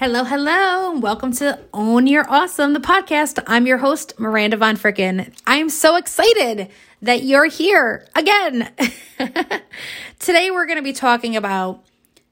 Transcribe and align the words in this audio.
Hello, 0.00 0.24
hello. 0.24 0.92
Welcome 0.92 1.30
to 1.32 1.58
Own 1.74 2.06
Your 2.06 2.24
Awesome, 2.26 2.72
the 2.72 2.80
podcast. 2.80 3.38
I'm 3.46 3.66
your 3.66 3.76
host, 3.76 4.18
Miranda 4.18 4.56
Von 4.56 4.78
Fricken. 4.78 5.30
I'm 5.46 5.68
so 5.68 5.96
excited 5.96 6.70
that 7.02 7.22
you're 7.22 7.44
here 7.44 8.06
again. 8.14 8.72
Today, 10.18 10.50
we're 10.50 10.64
going 10.64 10.78
to 10.78 10.82
be 10.82 10.94
talking 10.94 11.36
about 11.36 11.84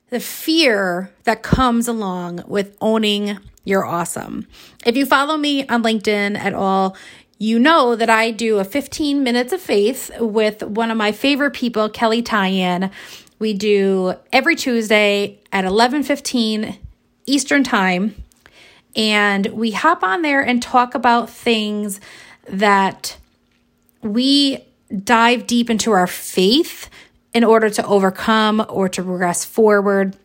the 0.08 0.18
fear 0.18 1.12
that 1.24 1.42
comes 1.42 1.88
along 1.88 2.42
with 2.46 2.74
owning 2.80 3.38
your 3.64 3.84
awesome. 3.84 4.48
If 4.86 4.96
you 4.96 5.04
follow 5.04 5.36
me 5.36 5.66
on 5.66 5.82
LinkedIn 5.82 6.38
at 6.38 6.54
all, 6.54 6.96
you 7.36 7.58
know 7.58 7.94
that 7.94 8.08
I 8.08 8.30
do 8.30 8.60
a 8.60 8.64
15 8.64 9.22
minutes 9.22 9.52
of 9.52 9.60
faith 9.60 10.10
with 10.18 10.62
one 10.62 10.90
of 10.90 10.96
my 10.96 11.12
favorite 11.12 11.52
people, 11.52 11.90
Kelly 11.90 12.22
Tyan. 12.22 12.90
We 13.38 13.52
do 13.52 14.14
every 14.32 14.56
Tuesday 14.56 15.42
at 15.52 15.66
11:15 15.66 16.78
Eastern 17.28 17.64
Time. 17.64 18.14
And 18.96 19.46
we 19.48 19.70
hop 19.70 20.02
on 20.02 20.22
there 20.22 20.40
and 20.40 20.62
talk 20.62 20.94
about 20.94 21.30
things 21.30 22.00
that 22.48 23.16
we 24.02 24.64
dive 25.04 25.46
deep 25.46 25.70
into 25.70 25.92
our 25.92 26.06
faith 26.06 26.88
in 27.34 27.44
order 27.44 27.68
to 27.70 27.86
overcome 27.86 28.64
or 28.68 28.88
to 28.88 29.02
progress 29.02 29.44
forward. 29.44 30.16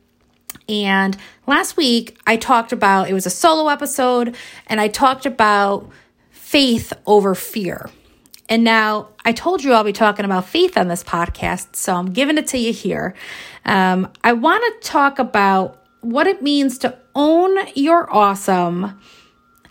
And 0.69 1.17
last 1.45 1.75
week, 1.75 2.17
I 2.25 2.37
talked 2.37 2.71
about 2.71 3.09
it 3.09 3.13
was 3.13 3.25
a 3.25 3.29
solo 3.31 3.69
episode, 3.69 4.35
and 4.67 4.79
I 4.79 4.87
talked 4.87 5.25
about 5.25 5.89
faith 6.31 6.93
over 7.05 7.35
fear. 7.35 7.89
And 8.47 8.63
now 8.63 9.09
I 9.25 9.31
told 9.31 9.63
you 9.63 9.73
I'll 9.73 9.83
be 9.83 9.93
talking 9.93 10.25
about 10.25 10.45
faith 10.45 10.77
on 10.77 10.87
this 10.87 11.03
podcast, 11.03 11.75
so 11.75 11.95
I'm 11.95 12.13
giving 12.13 12.37
it 12.37 12.47
to 12.47 12.57
you 12.57 12.71
here. 12.71 13.13
Um, 13.65 14.09
I 14.23 14.33
want 14.33 14.63
to 14.81 14.87
talk 14.87 15.19
about 15.19 15.82
what 16.03 16.27
it 16.27 16.41
means 16.41 16.77
to 16.79 16.97
own 17.15 17.57
your 17.75 18.13
awesome. 18.13 18.99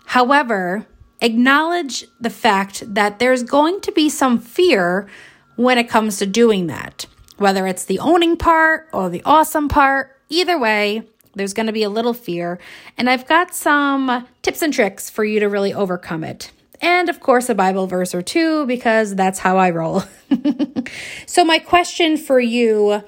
However, 0.05 0.85
acknowledge 1.21 2.05
the 2.19 2.29
fact 2.29 2.83
that 2.93 3.19
there's 3.19 3.43
going 3.43 3.81
to 3.81 3.91
be 3.91 4.09
some 4.09 4.39
fear 4.39 5.07
when 5.55 5.77
it 5.77 5.89
comes 5.89 6.17
to 6.17 6.25
doing 6.25 6.67
that. 6.67 7.05
Whether 7.37 7.67
it's 7.67 7.85
the 7.85 7.99
owning 7.99 8.37
part 8.37 8.89
or 8.93 9.09
the 9.09 9.23
awesome 9.23 9.69
part, 9.69 10.19
either 10.29 10.59
way, 10.59 11.03
there's 11.35 11.53
going 11.53 11.67
to 11.67 11.73
be 11.73 11.83
a 11.83 11.89
little 11.89 12.13
fear. 12.13 12.59
And 12.97 13.09
I've 13.09 13.27
got 13.27 13.55
some 13.55 14.27
tips 14.41 14.61
and 14.61 14.73
tricks 14.73 15.09
for 15.09 15.23
you 15.23 15.39
to 15.39 15.49
really 15.49 15.73
overcome 15.73 16.23
it. 16.23 16.51
And 16.81 17.09
of 17.09 17.19
course, 17.19 17.49
a 17.49 17.55
Bible 17.55 17.87
verse 17.87 18.13
or 18.13 18.21
two, 18.21 18.65
because 18.65 19.15
that's 19.15 19.39
how 19.39 19.57
I 19.57 19.69
roll. 19.69 20.03
so, 21.25 21.45
my 21.45 21.57
question 21.59 22.17
for 22.17 22.39
you 22.39 23.01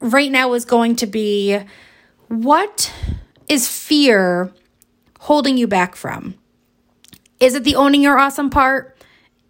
right 0.00 0.30
now 0.30 0.52
is 0.52 0.64
going 0.64 0.94
to 0.96 1.06
be 1.06 1.58
what 2.28 2.92
is 3.48 3.68
fear 3.68 4.52
holding 5.20 5.56
you 5.56 5.66
back 5.66 5.96
from? 5.96 6.34
Is 7.40 7.54
it 7.54 7.64
the 7.64 7.76
owning 7.76 8.02
your 8.02 8.18
awesome 8.18 8.50
part? 8.50 8.96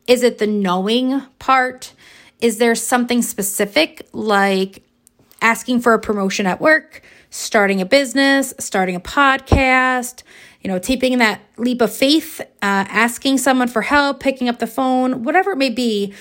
Is 0.07 0.23
it 0.23 0.39
the 0.39 0.47
knowing 0.47 1.23
part? 1.39 1.93
Is 2.41 2.59
there 2.59 2.75
something 2.75 3.23
specific 3.23 4.09
like 4.13 4.83
asking 5.41 5.81
for 5.81 5.95
a 5.95 5.99
promotion 5.99 6.47
at 6.47 6.61
work, 6.61 7.03
starting 7.31 7.81
a 7.81 7.87
business, 7.87 8.55
starting 8.59 8.95
a 8.95 9.01
podcast, 9.01 10.23
you 10.61 10.69
know, 10.71 10.79
taking 10.79 11.19
that 11.19 11.41
leap 11.57 11.81
of 11.81 11.93
faith, 11.93 12.41
uh, 12.41 12.45
asking 12.63 13.39
someone 13.39 13.69
for 13.69 13.83
help, 13.83 14.21
picking 14.21 14.49
up 14.49 14.59
the 14.59 14.67
phone, 14.67 15.23
whatever 15.23 15.53
it 15.53 15.57
may 15.57 15.71
be? 15.71 16.13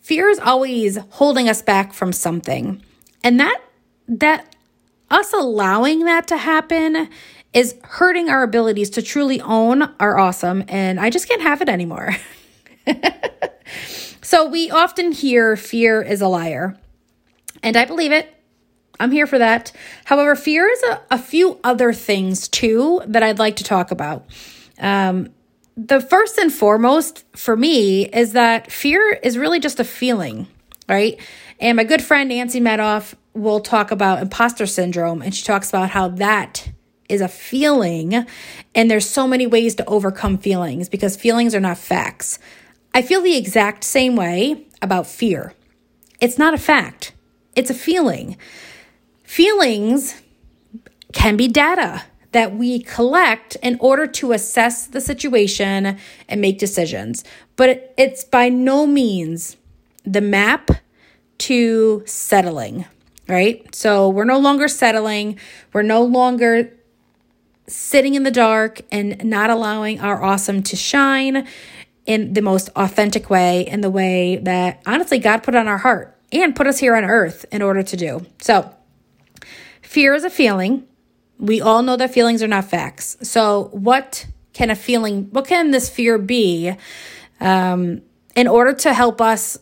Fear 0.00 0.28
is 0.30 0.38
always 0.38 0.98
holding 1.10 1.48
us 1.48 1.62
back 1.62 1.92
from 1.92 2.12
something. 2.12 2.82
And 3.22 3.38
that 3.38 3.60
that 4.08 4.49
us 5.10 5.32
allowing 5.32 6.04
that 6.04 6.28
to 6.28 6.36
happen 6.36 7.08
is 7.52 7.74
hurting 7.82 8.28
our 8.28 8.42
abilities 8.42 8.90
to 8.90 9.02
truly 9.02 9.40
own 9.40 9.82
our 9.98 10.18
awesome, 10.18 10.64
and 10.68 11.00
I 11.00 11.10
just 11.10 11.28
can't 11.28 11.42
have 11.42 11.60
it 11.60 11.68
anymore. 11.68 12.16
so, 14.22 14.48
we 14.48 14.70
often 14.70 15.12
hear 15.12 15.56
fear 15.56 16.00
is 16.00 16.20
a 16.20 16.28
liar, 16.28 16.78
and 17.62 17.76
I 17.76 17.84
believe 17.84 18.12
it. 18.12 18.32
I'm 19.00 19.10
here 19.10 19.26
for 19.26 19.38
that. 19.38 19.72
However, 20.04 20.36
fear 20.36 20.68
is 20.68 20.82
a, 20.84 21.00
a 21.12 21.18
few 21.18 21.58
other 21.64 21.92
things 21.92 22.48
too 22.48 23.00
that 23.06 23.22
I'd 23.22 23.38
like 23.38 23.56
to 23.56 23.64
talk 23.64 23.90
about. 23.90 24.26
Um, 24.78 25.30
the 25.76 26.00
first 26.00 26.36
and 26.36 26.52
foremost 26.52 27.24
for 27.34 27.56
me 27.56 28.06
is 28.06 28.32
that 28.32 28.70
fear 28.70 29.18
is 29.22 29.38
really 29.38 29.58
just 29.58 29.80
a 29.80 29.84
feeling, 29.84 30.46
right? 30.88 31.18
And 31.58 31.76
my 31.76 31.84
good 31.84 32.02
friend 32.02 32.28
Nancy 32.28 32.60
Medoff 32.60 33.14
will 33.34 33.60
talk 33.60 33.90
about 33.90 34.22
imposter 34.22 34.66
syndrome, 34.66 35.22
and 35.22 35.34
she 35.34 35.44
talks 35.44 35.68
about 35.68 35.90
how 35.90 36.08
that 36.08 36.70
is 37.08 37.20
a 37.20 37.28
feeling, 37.28 38.26
and 38.74 38.90
there's 38.90 39.08
so 39.08 39.26
many 39.26 39.46
ways 39.46 39.74
to 39.76 39.84
overcome 39.86 40.38
feelings 40.38 40.88
because 40.88 41.16
feelings 41.16 41.54
are 41.54 41.60
not 41.60 41.78
facts. 41.78 42.38
I 42.94 43.02
feel 43.02 43.22
the 43.22 43.36
exact 43.36 43.84
same 43.84 44.16
way 44.16 44.66
about 44.82 45.06
fear. 45.06 45.54
It's 46.20 46.38
not 46.38 46.54
a 46.54 46.58
fact, 46.58 47.12
it's 47.56 47.70
a 47.70 47.74
feeling. 47.74 48.36
Feelings 49.24 50.20
can 51.12 51.36
be 51.36 51.48
data 51.48 52.04
that 52.32 52.54
we 52.54 52.80
collect 52.80 53.56
in 53.56 53.76
order 53.80 54.06
to 54.06 54.32
assess 54.32 54.86
the 54.86 55.00
situation 55.00 55.98
and 56.28 56.40
make 56.40 56.58
decisions. 56.58 57.24
But 57.56 57.92
it's 57.98 58.22
by 58.22 58.48
no 58.48 58.86
means 58.86 59.56
the 60.04 60.20
map 60.20 60.70
to 61.38 62.02
settling 62.06 62.84
right? 63.30 63.74
So 63.74 64.08
we're 64.08 64.24
no 64.24 64.38
longer 64.38 64.68
settling. 64.68 65.38
We're 65.72 65.82
no 65.82 66.02
longer 66.02 66.76
sitting 67.66 68.14
in 68.14 68.24
the 68.24 68.30
dark 68.30 68.80
and 68.90 69.24
not 69.24 69.50
allowing 69.50 70.00
our 70.00 70.22
awesome 70.22 70.62
to 70.64 70.76
shine 70.76 71.46
in 72.06 72.32
the 72.32 72.42
most 72.42 72.68
authentic 72.74 73.30
way, 73.30 73.66
in 73.66 73.80
the 73.80 73.90
way 73.90 74.36
that 74.36 74.82
honestly 74.86 75.18
God 75.18 75.42
put 75.42 75.54
on 75.54 75.68
our 75.68 75.78
heart 75.78 76.18
and 76.32 76.56
put 76.56 76.66
us 76.66 76.78
here 76.78 76.96
on 76.96 77.04
earth 77.04 77.44
in 77.52 77.62
order 77.62 77.82
to 77.82 77.96
do. 77.96 78.26
So, 78.40 78.74
fear 79.82 80.14
is 80.14 80.24
a 80.24 80.30
feeling. 80.30 80.86
We 81.38 81.60
all 81.60 81.82
know 81.82 81.96
that 81.96 82.12
feelings 82.12 82.42
are 82.42 82.48
not 82.48 82.64
facts. 82.64 83.16
So, 83.22 83.68
what 83.72 84.26
can 84.52 84.70
a 84.70 84.76
feeling, 84.76 85.28
what 85.30 85.46
can 85.46 85.70
this 85.70 85.88
fear 85.88 86.18
be 86.18 86.74
um, 87.40 88.02
in 88.34 88.48
order 88.48 88.72
to 88.72 88.92
help 88.92 89.20
us 89.20 89.58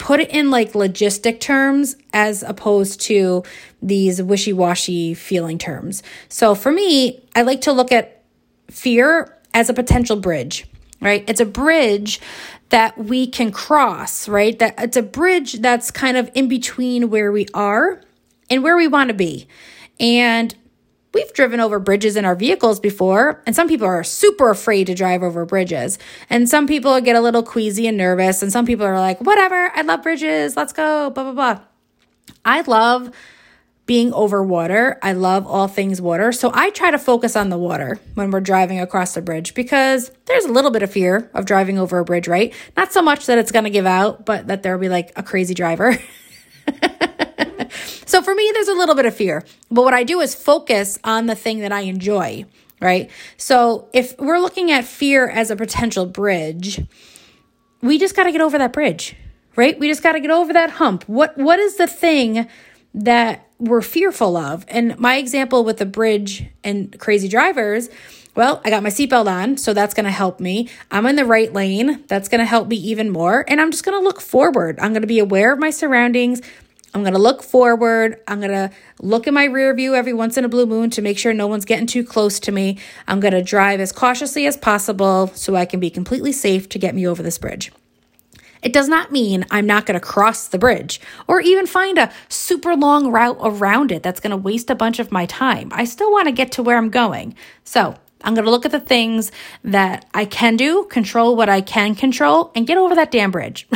put 0.00 0.18
it 0.18 0.30
in 0.30 0.50
like 0.50 0.72
logistic 0.72 1.40
terms 1.40 1.94
as 2.14 2.42
opposed 2.42 3.02
to 3.02 3.44
these 3.82 4.20
wishy 4.22 4.52
washy 4.52 5.12
feeling 5.12 5.58
terms. 5.58 6.02
So 6.30 6.54
for 6.54 6.72
me, 6.72 7.22
I 7.36 7.42
like 7.42 7.60
to 7.62 7.72
look 7.72 7.92
at 7.92 8.22
fear 8.70 9.36
as 9.52 9.68
a 9.68 9.74
potential 9.74 10.16
bridge, 10.16 10.66
right? 11.02 11.22
It's 11.28 11.40
a 11.40 11.44
bridge 11.44 12.18
that 12.70 12.96
we 12.96 13.26
can 13.26 13.52
cross, 13.52 14.26
right? 14.26 14.58
That 14.58 14.74
it's 14.78 14.96
a 14.96 15.02
bridge 15.02 15.54
that's 15.54 15.90
kind 15.90 16.16
of 16.16 16.30
in 16.34 16.48
between 16.48 17.10
where 17.10 17.30
we 17.30 17.46
are 17.52 18.00
and 18.48 18.62
where 18.62 18.78
we 18.78 18.88
want 18.88 19.08
to 19.08 19.14
be. 19.14 19.48
And 19.98 20.54
We've 21.12 21.32
driven 21.32 21.58
over 21.58 21.78
bridges 21.78 22.16
in 22.16 22.24
our 22.24 22.36
vehicles 22.36 22.78
before, 22.78 23.42
and 23.46 23.56
some 23.56 23.66
people 23.66 23.86
are 23.86 24.04
super 24.04 24.50
afraid 24.50 24.86
to 24.86 24.94
drive 24.94 25.22
over 25.22 25.44
bridges. 25.44 25.98
And 26.28 26.48
some 26.48 26.66
people 26.66 27.00
get 27.00 27.16
a 27.16 27.20
little 27.20 27.42
queasy 27.42 27.86
and 27.88 27.96
nervous, 27.96 28.42
and 28.42 28.52
some 28.52 28.64
people 28.64 28.86
are 28.86 28.98
like, 28.98 29.20
whatever, 29.20 29.72
I 29.74 29.82
love 29.82 30.02
bridges, 30.02 30.56
let's 30.56 30.72
go, 30.72 31.10
blah, 31.10 31.24
blah, 31.24 31.32
blah. 31.32 31.60
I 32.44 32.60
love 32.62 33.10
being 33.90 34.12
over 34.12 34.40
water. 34.40 35.00
I 35.02 35.14
love 35.14 35.48
all 35.48 35.66
things 35.66 36.00
water. 36.00 36.30
So 36.30 36.52
I 36.54 36.70
try 36.70 36.92
to 36.92 36.98
focus 36.98 37.34
on 37.34 37.48
the 37.48 37.58
water 37.58 37.98
when 38.14 38.30
we're 38.30 38.40
driving 38.40 38.78
across 38.78 39.14
the 39.14 39.20
bridge 39.20 39.52
because 39.52 40.12
there's 40.26 40.44
a 40.44 40.52
little 40.52 40.70
bit 40.70 40.84
of 40.84 40.92
fear 40.92 41.28
of 41.34 41.44
driving 41.44 41.76
over 41.76 41.98
a 41.98 42.04
bridge, 42.04 42.28
right? 42.28 42.54
Not 42.76 42.92
so 42.92 43.02
much 43.02 43.26
that 43.26 43.38
it's 43.38 43.50
going 43.50 43.64
to 43.64 43.70
give 43.70 43.86
out, 43.86 44.24
but 44.24 44.46
that 44.46 44.62
there'll 44.62 44.78
be 44.78 44.88
like 44.88 45.12
a 45.16 45.24
crazy 45.24 45.54
driver. 45.54 45.98
For 48.30 48.36
me, 48.36 48.48
there's 48.54 48.68
a 48.68 48.74
little 48.74 48.94
bit 48.94 49.06
of 49.06 49.14
fear. 49.16 49.44
But 49.72 49.82
what 49.82 49.92
I 49.92 50.04
do 50.04 50.20
is 50.20 50.36
focus 50.36 51.00
on 51.02 51.26
the 51.26 51.34
thing 51.34 51.58
that 51.62 51.72
I 51.72 51.80
enjoy, 51.80 52.44
right? 52.80 53.10
So 53.36 53.88
if 53.92 54.16
we're 54.20 54.38
looking 54.38 54.70
at 54.70 54.84
fear 54.84 55.28
as 55.28 55.50
a 55.50 55.56
potential 55.56 56.06
bridge, 56.06 56.80
we 57.82 57.98
just 57.98 58.14
got 58.14 58.24
to 58.24 58.30
get 58.30 58.40
over 58.40 58.56
that 58.56 58.72
bridge, 58.72 59.16
right? 59.56 59.76
We 59.80 59.88
just 59.88 60.04
got 60.04 60.12
to 60.12 60.20
get 60.20 60.30
over 60.30 60.52
that 60.52 60.70
hump. 60.70 61.08
What 61.08 61.36
what 61.38 61.58
is 61.58 61.74
the 61.74 61.88
thing 61.88 62.46
that 62.94 63.48
we're 63.58 63.82
fearful 63.82 64.36
of? 64.36 64.64
And 64.68 64.96
my 64.96 65.16
example 65.16 65.64
with 65.64 65.78
the 65.78 65.86
bridge 65.86 66.44
and 66.62 66.96
crazy 67.00 67.26
drivers, 67.26 67.88
well, 68.36 68.60
I 68.64 68.70
got 68.70 68.84
my 68.84 68.90
seatbelt 68.90 69.26
on, 69.26 69.56
so 69.56 69.74
that's 69.74 69.92
going 69.92 70.06
to 70.06 70.12
help 70.12 70.38
me. 70.38 70.68
I'm 70.92 71.04
in 71.06 71.16
the 71.16 71.24
right 71.24 71.52
lane. 71.52 72.04
That's 72.06 72.28
going 72.28 72.38
to 72.38 72.44
help 72.44 72.68
me 72.68 72.76
even 72.76 73.10
more. 73.10 73.44
And 73.48 73.60
I'm 73.60 73.72
just 73.72 73.84
going 73.84 74.00
to 74.00 74.04
look 74.04 74.20
forward. 74.20 74.78
I'm 74.78 74.92
going 74.92 75.02
to 75.02 75.08
be 75.08 75.18
aware 75.18 75.52
of 75.52 75.58
my 75.58 75.70
surroundings. 75.70 76.40
I'm 76.92 77.02
going 77.02 77.14
to 77.14 77.20
look 77.20 77.42
forward. 77.42 78.20
I'm 78.26 78.40
going 78.40 78.50
to 78.50 78.70
look 79.00 79.26
in 79.26 79.34
my 79.34 79.44
rear 79.44 79.72
view 79.74 79.94
every 79.94 80.12
once 80.12 80.36
in 80.36 80.44
a 80.44 80.48
blue 80.48 80.66
moon 80.66 80.90
to 80.90 81.02
make 81.02 81.18
sure 81.18 81.32
no 81.32 81.46
one's 81.46 81.64
getting 81.64 81.86
too 81.86 82.04
close 82.04 82.40
to 82.40 82.52
me. 82.52 82.78
I'm 83.06 83.20
going 83.20 83.34
to 83.34 83.42
drive 83.42 83.80
as 83.80 83.92
cautiously 83.92 84.46
as 84.46 84.56
possible 84.56 85.28
so 85.28 85.54
I 85.54 85.66
can 85.66 85.78
be 85.78 85.90
completely 85.90 86.32
safe 86.32 86.68
to 86.70 86.78
get 86.78 86.94
me 86.94 87.06
over 87.06 87.22
this 87.22 87.38
bridge. 87.38 87.70
It 88.62 88.72
does 88.72 88.88
not 88.88 89.10
mean 89.10 89.46
I'm 89.50 89.66
not 89.66 89.86
going 89.86 89.98
to 89.98 90.04
cross 90.04 90.48
the 90.48 90.58
bridge 90.58 91.00
or 91.26 91.40
even 91.40 91.66
find 91.66 91.96
a 91.96 92.12
super 92.28 92.76
long 92.76 93.10
route 93.10 93.38
around 93.40 93.90
it 93.90 94.02
that's 94.02 94.20
going 94.20 94.32
to 94.32 94.36
waste 94.36 94.68
a 94.68 94.74
bunch 94.74 94.98
of 94.98 95.12
my 95.12 95.26
time. 95.26 95.70
I 95.72 95.84
still 95.84 96.10
want 96.10 96.26
to 96.26 96.32
get 96.32 96.52
to 96.52 96.62
where 96.62 96.76
I'm 96.76 96.90
going. 96.90 97.34
So 97.64 97.96
I'm 98.22 98.34
going 98.34 98.44
to 98.44 98.50
look 98.50 98.66
at 98.66 98.72
the 98.72 98.80
things 98.80 99.32
that 99.64 100.06
I 100.12 100.24
can 100.26 100.56
do, 100.56 100.84
control 100.90 101.36
what 101.36 101.48
I 101.48 101.62
can 101.62 101.94
control, 101.94 102.50
and 102.54 102.66
get 102.66 102.76
over 102.76 102.94
that 102.96 103.10
damn 103.10 103.30
bridge. 103.30 103.66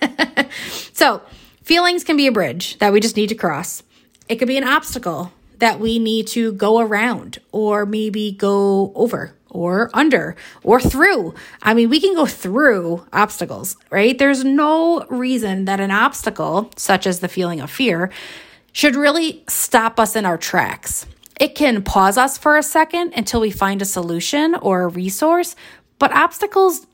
so, 0.92 1.20
feelings 1.62 2.04
can 2.04 2.16
be 2.16 2.26
a 2.26 2.32
bridge 2.32 2.78
that 2.78 2.92
we 2.92 3.00
just 3.00 3.16
need 3.16 3.28
to 3.28 3.34
cross. 3.34 3.82
It 4.28 4.36
could 4.36 4.48
be 4.48 4.56
an 4.56 4.64
obstacle 4.64 5.32
that 5.58 5.78
we 5.78 5.98
need 5.98 6.26
to 6.26 6.52
go 6.52 6.80
around 6.80 7.38
or 7.52 7.86
maybe 7.86 8.32
go 8.32 8.92
over 8.94 9.34
or 9.48 9.90
under 9.94 10.34
or 10.64 10.80
through. 10.80 11.34
I 11.62 11.74
mean, 11.74 11.88
we 11.88 12.00
can 12.00 12.14
go 12.14 12.26
through 12.26 13.06
obstacles, 13.12 13.76
right? 13.90 14.18
There's 14.18 14.44
no 14.44 15.04
reason 15.08 15.66
that 15.66 15.78
an 15.78 15.90
obstacle, 15.90 16.70
such 16.76 17.06
as 17.06 17.20
the 17.20 17.28
feeling 17.28 17.60
of 17.60 17.70
fear, 17.70 18.10
should 18.72 18.96
really 18.96 19.44
stop 19.48 20.00
us 20.00 20.16
in 20.16 20.24
our 20.24 20.38
tracks. 20.38 21.06
It 21.38 21.54
can 21.54 21.82
pause 21.82 22.16
us 22.16 22.38
for 22.38 22.56
a 22.56 22.62
second 22.62 23.12
until 23.14 23.40
we 23.40 23.50
find 23.50 23.82
a 23.82 23.86
solution 23.86 24.54
or 24.54 24.82
a 24.82 24.88
resource, 24.88 25.54
but 25.98 26.12
obstacles 26.12 26.86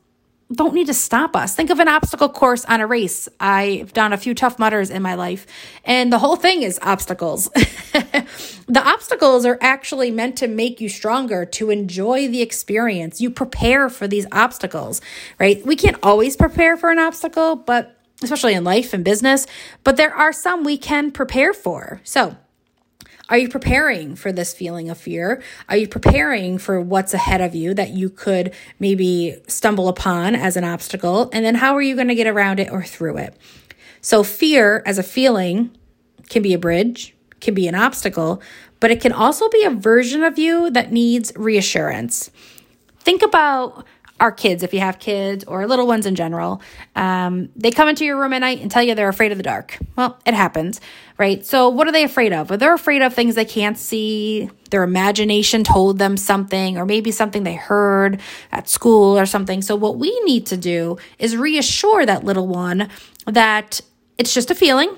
don't 0.51 0.73
need 0.73 0.87
to 0.87 0.93
stop 0.93 1.35
us. 1.35 1.55
Think 1.55 1.69
of 1.69 1.79
an 1.79 1.87
obstacle 1.87 2.29
course 2.29 2.65
on 2.65 2.81
a 2.81 2.87
race. 2.87 3.29
I've 3.39 3.93
done 3.93 4.13
a 4.13 4.17
few 4.17 4.33
Tough 4.33 4.57
Mudders 4.57 4.89
in 4.89 5.03
my 5.03 5.13
life, 5.13 5.45
and 5.85 6.11
the 6.11 6.17
whole 6.17 6.35
thing 6.35 6.63
is 6.63 6.79
obstacles. 6.81 7.49
the 7.53 8.81
obstacles 8.83 9.45
are 9.45 9.59
actually 9.61 10.09
meant 10.09 10.37
to 10.37 10.47
make 10.47 10.81
you 10.81 10.89
stronger, 10.89 11.45
to 11.45 11.69
enjoy 11.69 12.27
the 12.27 12.41
experience. 12.41 13.21
You 13.21 13.29
prepare 13.29 13.89
for 13.89 14.07
these 14.07 14.25
obstacles, 14.31 15.01
right? 15.39 15.63
We 15.65 15.75
can't 15.75 15.97
always 16.01 16.35
prepare 16.35 16.77
for 16.77 16.89
an 16.89 16.97
obstacle, 16.97 17.55
but 17.55 17.95
especially 18.23 18.53
in 18.53 18.63
life 18.63 18.93
and 18.93 19.05
business, 19.05 19.45
but 19.83 19.97
there 19.97 20.13
are 20.13 20.33
some 20.33 20.63
we 20.63 20.77
can 20.77 21.11
prepare 21.11 21.53
for. 21.53 22.01
So, 22.03 22.35
are 23.29 23.37
you 23.37 23.47
preparing 23.47 24.15
for 24.15 24.31
this 24.31 24.53
feeling 24.53 24.89
of 24.89 24.97
fear? 24.97 25.41
Are 25.69 25.77
you 25.77 25.87
preparing 25.87 26.57
for 26.57 26.81
what's 26.81 27.13
ahead 27.13 27.41
of 27.41 27.53
you 27.53 27.73
that 27.75 27.91
you 27.91 28.09
could 28.09 28.53
maybe 28.79 29.39
stumble 29.47 29.87
upon 29.87 30.35
as 30.35 30.57
an 30.57 30.63
obstacle? 30.63 31.29
And 31.31 31.45
then 31.45 31.55
how 31.55 31.75
are 31.75 31.81
you 31.81 31.95
going 31.95 32.07
to 32.07 32.15
get 32.15 32.27
around 32.27 32.59
it 32.59 32.71
or 32.71 32.83
through 32.83 33.17
it? 33.17 33.37
So, 34.01 34.23
fear 34.23 34.81
as 34.85 34.97
a 34.97 35.03
feeling 35.03 35.75
can 36.29 36.41
be 36.41 36.53
a 36.53 36.59
bridge, 36.59 37.15
can 37.39 37.53
be 37.53 37.67
an 37.67 37.75
obstacle, 37.75 38.41
but 38.79 38.91
it 38.91 39.01
can 39.01 39.11
also 39.11 39.49
be 39.49 39.63
a 39.63 39.69
version 39.69 40.23
of 40.23 40.39
you 40.39 40.71
that 40.71 40.91
needs 40.91 41.31
reassurance. 41.35 42.31
Think 42.99 43.21
about 43.21 43.85
our 44.19 44.31
kids, 44.31 44.63
if 44.63 44.73
you 44.73 44.79
have 44.79 44.99
kids 44.99 45.43
or 45.45 45.65
little 45.65 45.87
ones 45.87 46.05
in 46.05 46.15
general, 46.15 46.61
um, 46.95 47.49
they 47.55 47.71
come 47.71 47.87
into 47.87 48.05
your 48.05 48.19
room 48.19 48.33
at 48.33 48.39
night 48.39 48.59
and 48.59 48.69
tell 48.69 48.83
you 48.83 48.95
they're 48.95 49.09
afraid 49.09 49.31
of 49.31 49.37
the 49.37 49.43
dark. 49.43 49.77
Well, 49.95 50.19
it 50.25 50.33
happens, 50.33 50.81
right? 51.17 51.45
So, 51.45 51.69
what 51.69 51.87
are 51.87 51.91
they 51.91 52.03
afraid 52.03 52.33
of? 52.33 52.49
Well, 52.49 52.59
they're 52.59 52.73
afraid 52.73 53.01
of 53.01 53.13
things 53.13 53.35
they 53.35 53.45
can't 53.45 53.77
see. 53.77 54.49
Their 54.71 54.83
imagination 54.83 55.63
told 55.63 55.99
them 55.99 56.17
something, 56.17 56.77
or 56.77 56.85
maybe 56.85 57.11
something 57.11 57.43
they 57.43 57.55
heard 57.55 58.19
at 58.51 58.67
school 58.67 59.17
or 59.17 59.25
something. 59.25 59.61
So, 59.61 59.75
what 59.75 59.97
we 59.97 60.19
need 60.21 60.45
to 60.47 60.57
do 60.57 60.97
is 61.17 61.37
reassure 61.37 62.05
that 62.05 62.23
little 62.23 62.47
one 62.47 62.89
that 63.25 63.81
it's 64.17 64.33
just 64.33 64.51
a 64.51 64.55
feeling 64.55 64.95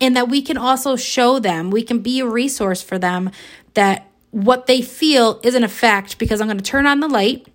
and 0.00 0.16
that 0.16 0.28
we 0.28 0.42
can 0.42 0.56
also 0.56 0.96
show 0.96 1.38
them, 1.38 1.70
we 1.70 1.82
can 1.82 2.00
be 2.00 2.20
a 2.20 2.26
resource 2.26 2.82
for 2.82 2.98
them 2.98 3.30
that 3.74 4.06
what 4.30 4.66
they 4.66 4.82
feel 4.82 5.40
isn't 5.42 5.64
a 5.64 5.68
fact 5.68 6.18
because 6.18 6.40
I'm 6.40 6.46
going 6.46 6.58
to 6.58 6.64
turn 6.64 6.86
on 6.86 7.00
the 7.00 7.08
light 7.08 7.46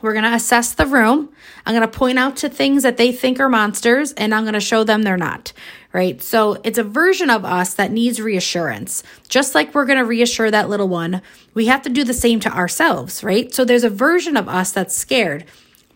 we're 0.00 0.12
going 0.12 0.24
to 0.24 0.34
assess 0.34 0.72
the 0.72 0.86
room. 0.86 1.28
I'm 1.66 1.74
going 1.74 1.88
to 1.88 1.98
point 1.98 2.18
out 2.18 2.36
to 2.38 2.48
things 2.48 2.82
that 2.82 2.96
they 2.96 3.12
think 3.12 3.38
are 3.38 3.48
monsters 3.48 4.12
and 4.12 4.34
I'm 4.34 4.44
going 4.44 4.54
to 4.54 4.60
show 4.60 4.84
them 4.84 5.02
they're 5.02 5.16
not, 5.16 5.52
right? 5.92 6.20
So 6.22 6.60
it's 6.64 6.78
a 6.78 6.84
version 6.84 7.28
of 7.28 7.44
us 7.44 7.74
that 7.74 7.92
needs 7.92 8.20
reassurance. 8.20 9.02
Just 9.28 9.54
like 9.54 9.74
we're 9.74 9.84
going 9.84 9.98
to 9.98 10.04
reassure 10.04 10.50
that 10.50 10.68
little 10.68 10.88
one, 10.88 11.20
we 11.54 11.66
have 11.66 11.82
to 11.82 11.90
do 11.90 12.04
the 12.04 12.14
same 12.14 12.40
to 12.40 12.50
ourselves, 12.50 13.22
right? 13.22 13.52
So 13.54 13.64
there's 13.64 13.84
a 13.84 13.90
version 13.90 14.36
of 14.36 14.48
us 14.48 14.72
that's 14.72 14.96
scared, 14.96 15.44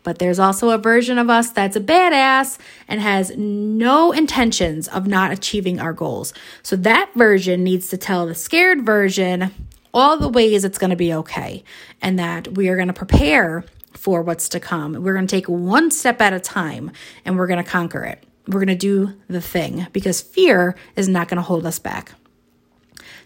but 0.03 0.19
there's 0.19 0.39
also 0.39 0.71
a 0.71 0.79
version 0.79 1.19
of 1.19 1.31
us 1.31 1.51
that's 1.51 1.75
a 1.75 1.81
badass 1.81 2.59
and 2.87 3.01
has 3.01 3.37
no 3.37 4.13
intentions 4.13 4.89
of 4.89 5.07
not 5.07 5.33
achieving 5.33 5.81
our 5.81 5.93
goals. 5.93 6.33
So 6.63 6.77
that 6.77 7.11
version 7.15 7.65
needs 7.65 7.89
to 7.89 7.97
tell 7.97 8.27
the 8.27 8.35
scared 8.35 8.85
version 8.85 9.53
all 9.93 10.19
the 10.19 10.29
ways 10.29 10.63
it's 10.63 10.79
going 10.79 10.91
to 10.91 10.97
be 10.97 11.13
okay 11.15 11.65
and 12.03 12.19
that 12.19 12.55
we 12.55 12.69
are 12.69 12.77
going 12.77 12.89
to 12.89 12.93
prepare 12.93 13.65
for 13.97 14.23
what's 14.23 14.49
to 14.51 14.61
come. 14.61 14.93
We're 15.03 15.15
going 15.15 15.27
to 15.27 15.31
take 15.31 15.49
one 15.49 15.91
step 15.91 16.21
at 16.21 16.33
a 16.33 16.41
time 16.41 16.93
and 17.25 17.39
we're 17.39 17.47
going 17.47 17.63
to 17.63 17.69
conquer 17.69 18.05
it. 18.05 18.25
We're 18.47 18.61
going 18.61 18.69
to 18.69 18.75
do 18.77 19.15
the 19.29 19.41
thing 19.41 19.87
because 19.93 20.21
fear 20.21 20.77
is 20.95 21.09
not 21.09 21.29
going 21.29 21.37
to 21.37 21.43
hold 21.43 21.67
us 21.67 21.79
back. 21.79 22.13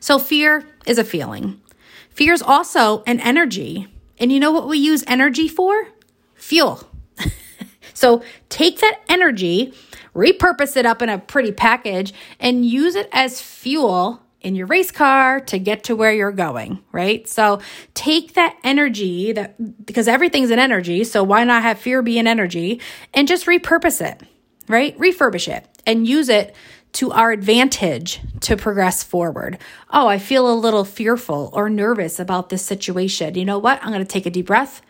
So, 0.01 0.19
fear 0.19 0.65
is 0.87 0.99
a 0.99 1.05
feeling. 1.05 1.61
Fear 2.09 2.33
is 2.33 2.43
also 2.43 3.03
an 3.07 3.21
energy. 3.21 3.87
And 4.19 4.33
you 4.33 4.41
know 4.41 4.51
what 4.51 4.67
we 4.67 4.79
use 4.79 5.05
energy 5.07 5.47
for? 5.47 5.89
Fuel. 6.35 6.89
so, 7.95 8.23
take 8.49 8.81
that 8.81 9.01
energy, 9.09 9.75
repurpose 10.15 10.77
it 10.77 10.87
up 10.87 11.03
in 11.03 11.11
a 11.11 11.19
pretty 11.19 11.53
package, 11.53 12.15
and 12.39 12.65
use 12.65 12.95
it 12.95 13.11
as 13.13 13.43
fuel 13.43 14.23
in 14.41 14.55
your 14.55 14.67
race 14.67 14.91
car 14.91 15.41
to 15.41 15.59
get 15.59 15.85
to 15.85 15.97
where 15.97 16.13
you're 16.13 16.33
going, 16.33 16.83
right? 16.93 17.29
So 17.29 17.61
take 17.95 18.35
that 18.35 18.57
energy 18.65 19.33
that 19.33 19.87
because 19.87 20.09
everything's 20.09 20.51
an 20.51 20.59
energy, 20.59 21.05
so 21.05 21.23
why 21.23 21.45
not 21.45 21.63
have 21.63 21.79
fear 21.79 22.03
be 22.03 22.19
an 22.19 22.27
energy 22.27 22.81
and 23.13 23.29
just 23.29 23.47
repurpose 23.47 24.01
it, 24.01 24.23
right? 24.69 24.97
Refurbish 24.99 25.49
it 25.49 25.67
and 25.87 26.07
use 26.07 26.29
it 26.29 26.55
to 26.93 27.13
our 27.13 27.31
advantage 27.31 28.21
to 28.41 28.57
progress 28.57 29.03
forward. 29.03 29.59
Oh, 29.91 30.09
I 30.09 30.19
feel 30.19 30.51
a 30.51 30.55
little 30.55 30.85
fearful 30.85 31.51
or 31.53 31.71
nervous 31.71 32.19
about 32.19 32.49
this 32.49 32.63
situation. 32.63 33.37
You 33.37 33.45
know 33.45 33.59
what? 33.59 33.81
I'm 33.83 33.93
going 33.93 34.05
to 34.05 34.09
take 34.09 34.27
a 34.27 34.31
deep 34.31 34.47
breath. 34.47 34.83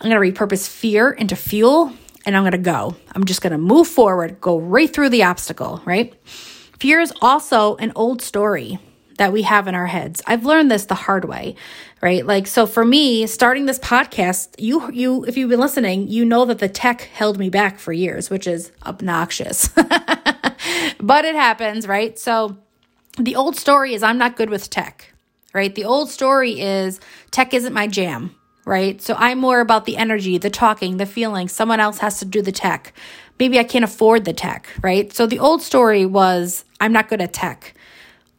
I'm 0.00 0.10
going 0.10 0.32
to 0.32 0.40
repurpose 0.40 0.68
fear 0.68 1.10
into 1.10 1.36
fuel 1.36 1.92
and 2.26 2.36
I'm 2.36 2.42
going 2.42 2.52
to 2.52 2.58
go. 2.58 2.96
I'm 3.12 3.24
just 3.24 3.42
going 3.42 3.52
to 3.52 3.58
move 3.58 3.86
forward, 3.86 4.40
go 4.40 4.58
right 4.58 4.92
through 4.92 5.10
the 5.10 5.24
obstacle, 5.24 5.80
right? 5.84 6.14
Fear 6.26 7.00
is 7.00 7.12
also 7.20 7.76
an 7.76 7.92
old 7.94 8.20
story 8.20 8.78
that 9.18 9.32
we 9.32 9.42
have 9.42 9.68
in 9.68 9.74
our 9.74 9.86
heads. 9.86 10.22
I've 10.26 10.44
learned 10.44 10.70
this 10.70 10.86
the 10.86 10.94
hard 10.94 11.24
way, 11.24 11.56
right? 12.00 12.26
Like 12.26 12.46
so 12.46 12.66
for 12.66 12.84
me, 12.84 13.26
starting 13.26 13.66
this 13.66 13.78
podcast, 13.78 14.54
you 14.58 14.90
you 14.92 15.24
if 15.24 15.36
you've 15.36 15.50
been 15.50 15.60
listening, 15.60 16.08
you 16.08 16.24
know 16.24 16.44
that 16.46 16.58
the 16.58 16.68
tech 16.68 17.02
held 17.02 17.38
me 17.38 17.50
back 17.50 17.78
for 17.78 17.92
years, 17.92 18.30
which 18.30 18.46
is 18.46 18.72
obnoxious. 18.84 19.68
but 21.00 21.24
it 21.24 21.34
happens, 21.34 21.86
right? 21.86 22.18
So 22.18 22.56
the 23.18 23.36
old 23.36 23.56
story 23.56 23.94
is 23.94 24.02
I'm 24.02 24.18
not 24.18 24.36
good 24.36 24.50
with 24.50 24.70
tech, 24.70 25.12
right? 25.52 25.74
The 25.74 25.84
old 25.84 26.10
story 26.10 26.60
is 26.60 27.00
tech 27.30 27.54
isn't 27.54 27.72
my 27.72 27.86
jam, 27.86 28.34
right? 28.64 29.00
So 29.00 29.14
I'm 29.16 29.38
more 29.38 29.60
about 29.60 29.84
the 29.84 29.96
energy, 29.96 30.38
the 30.38 30.50
talking, 30.50 30.96
the 30.96 31.06
feeling. 31.06 31.48
Someone 31.48 31.80
else 31.80 31.98
has 31.98 32.18
to 32.18 32.24
do 32.24 32.42
the 32.42 32.52
tech. 32.52 32.92
Maybe 33.38 33.58
I 33.58 33.64
can't 33.64 33.84
afford 33.84 34.24
the 34.24 34.32
tech, 34.32 34.68
right? 34.82 35.12
So 35.12 35.26
the 35.26 35.38
old 35.38 35.62
story 35.62 36.06
was 36.06 36.64
I'm 36.80 36.92
not 36.92 37.08
good 37.08 37.20
at 37.20 37.32
tech. 37.32 37.73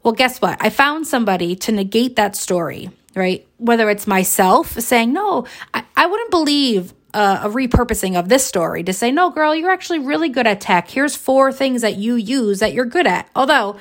Well, 0.05 0.13
guess 0.13 0.39
what? 0.39 0.57
I 0.61 0.69
found 0.69 1.07
somebody 1.07 1.55
to 1.55 1.71
negate 1.71 2.15
that 2.17 2.35
story, 2.35 2.91
right? 3.15 3.47
Whether 3.57 3.89
it's 3.89 4.05
myself 4.05 4.79
saying, 4.79 5.11
no, 5.11 5.47
I, 5.73 5.83
I 5.97 6.05
wouldn't 6.05 6.29
believe 6.29 6.93
uh, 7.15 7.39
a 7.41 7.49
repurposing 7.49 8.15
of 8.15 8.29
this 8.29 8.45
story 8.45 8.83
to 8.83 8.93
say, 8.93 9.11
no, 9.11 9.31
girl, 9.31 9.55
you're 9.55 9.71
actually 9.71 9.97
really 9.97 10.29
good 10.29 10.45
at 10.45 10.61
tech. 10.61 10.91
Here's 10.91 11.15
four 11.15 11.51
things 11.51 11.81
that 11.81 11.95
you 11.95 12.13
use 12.17 12.59
that 12.59 12.71
you're 12.71 12.85
good 12.85 13.07
at. 13.07 13.27
Although, 13.35 13.77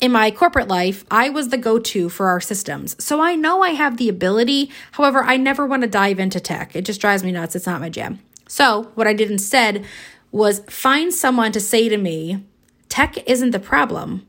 in 0.00 0.12
my 0.12 0.30
corporate 0.30 0.68
life, 0.68 1.04
I 1.10 1.28
was 1.28 1.50
the 1.50 1.58
go 1.58 1.78
to 1.78 2.08
for 2.08 2.28
our 2.28 2.40
systems. 2.40 2.96
So 3.04 3.20
I 3.20 3.34
know 3.34 3.60
I 3.60 3.72
have 3.72 3.98
the 3.98 4.08
ability. 4.08 4.70
However, 4.92 5.22
I 5.22 5.36
never 5.36 5.66
want 5.66 5.82
to 5.82 5.88
dive 5.88 6.18
into 6.18 6.40
tech. 6.40 6.74
It 6.74 6.86
just 6.86 7.02
drives 7.02 7.22
me 7.22 7.32
nuts. 7.32 7.54
It's 7.54 7.66
not 7.66 7.82
my 7.82 7.90
jam. 7.90 8.20
So, 8.48 8.92
what 8.94 9.06
I 9.06 9.12
did 9.12 9.30
instead 9.30 9.84
was 10.32 10.60
find 10.70 11.12
someone 11.12 11.52
to 11.52 11.60
say 11.60 11.90
to 11.90 11.98
me, 11.98 12.46
tech 12.88 13.28
isn't 13.28 13.50
the 13.50 13.60
problem. 13.60 14.26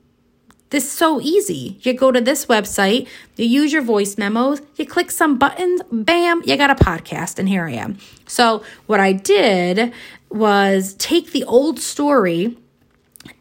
This 0.72 0.86
is 0.86 0.92
so 0.92 1.20
easy. 1.22 1.78
You 1.82 1.94
go 1.94 2.12
to 2.12 2.22
this 2.22 2.46
website, 2.46 3.08
you 3.36 3.46
use 3.46 3.74
your 3.74 3.82
voice 3.82 4.18
memos, 4.18 4.62
you 4.78 4.86
click 4.86 5.12
some 5.12 5.38
buttons, 5.38 5.82
bam, 5.92 6.42
you 6.46 6.56
got 6.56 6.70
a 6.70 6.76
podcast, 6.76 7.40
and 7.40 7.48
here 7.48 7.68
I 7.68 7.72
am. 7.74 7.98
So, 8.26 8.64
what 8.88 9.02
I 9.02 9.12
did 9.12 9.94
was 10.30 10.94
take 10.94 11.32
the 11.32 11.44
old 11.44 11.80
story 11.80 12.58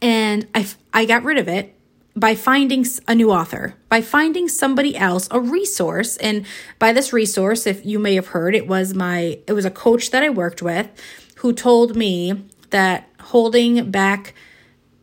and 0.02 0.48
I, 0.56 0.66
I 0.92 1.04
got 1.04 1.22
rid 1.22 1.38
of 1.38 1.46
it 1.46 1.76
by 2.16 2.34
finding 2.34 2.84
a 3.06 3.14
new 3.14 3.30
author, 3.30 3.76
by 3.88 4.02
finding 4.02 4.48
somebody 4.48 4.96
else, 4.96 5.28
a 5.30 5.40
resource. 5.40 6.16
And 6.16 6.44
by 6.80 6.92
this 6.92 7.12
resource, 7.12 7.64
if 7.64 7.86
you 7.86 8.00
may 8.00 8.16
have 8.16 8.28
heard, 8.28 8.56
it 8.56 8.66
was 8.66 8.92
my, 8.92 9.38
it 9.46 9.52
was 9.52 9.64
a 9.64 9.70
coach 9.70 10.10
that 10.10 10.24
I 10.24 10.30
worked 10.30 10.62
with 10.62 10.88
who 11.36 11.52
told 11.52 11.96
me 11.96 12.44
that 12.70 13.08
holding 13.20 13.92
back 13.92 14.34